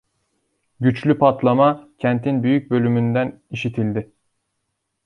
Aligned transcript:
Güçlü 0.79 1.17
patlama 1.17 1.89
kentin 1.99 2.43
büyük 2.43 2.71
bölümünden 2.71 3.41
işitildi. 3.51 4.11